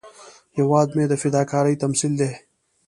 [0.57, 2.31] هېواد مو د فداکارۍ تمثیل دی